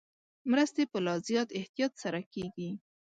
مرستې 0.51 0.83
په 0.91 0.97
لا 1.05 1.15
زیات 1.27 1.49
احتیاط 1.59 1.93
سره 2.03 2.19
کېږي. 2.33 2.69